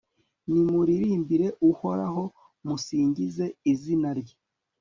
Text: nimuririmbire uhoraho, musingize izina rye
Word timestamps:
nimuririmbire 0.49 1.47
uhoraho, 1.69 2.23
musingize 2.67 3.45
izina 3.71 4.09
rye 4.19 4.35